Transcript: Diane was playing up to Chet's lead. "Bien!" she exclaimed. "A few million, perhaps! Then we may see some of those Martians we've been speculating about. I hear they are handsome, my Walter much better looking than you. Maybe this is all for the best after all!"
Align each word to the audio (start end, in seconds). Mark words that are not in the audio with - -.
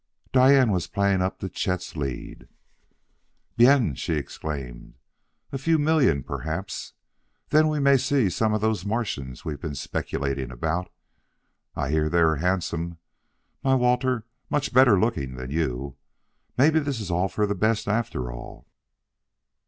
Diane 0.33 0.71
was 0.71 0.87
playing 0.87 1.21
up 1.21 1.37
to 1.41 1.47
Chet's 1.47 1.95
lead. 1.95 2.47
"Bien!" 3.55 3.93
she 3.93 4.13
exclaimed. 4.15 4.95
"A 5.51 5.59
few 5.59 5.77
million, 5.77 6.23
perhaps! 6.23 6.93
Then 7.49 7.67
we 7.67 7.79
may 7.79 7.97
see 7.97 8.27
some 8.27 8.51
of 8.51 8.61
those 8.61 8.83
Martians 8.83 9.45
we've 9.45 9.61
been 9.61 9.75
speculating 9.75 10.49
about. 10.49 10.91
I 11.75 11.91
hear 11.91 12.09
they 12.09 12.21
are 12.21 12.37
handsome, 12.37 12.97
my 13.63 13.75
Walter 13.75 14.25
much 14.49 14.73
better 14.73 14.99
looking 14.99 15.35
than 15.35 15.51
you. 15.51 15.97
Maybe 16.57 16.79
this 16.79 16.99
is 16.99 17.11
all 17.11 17.27
for 17.27 17.45
the 17.45 17.53
best 17.53 17.87
after 17.87 18.31
all!" 18.31 18.65